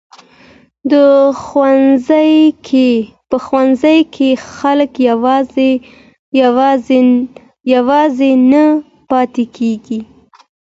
[3.29, 4.91] په ښوونځي کې خلک
[7.75, 8.65] یوازې نه
[9.09, 9.99] پاتې کیږي.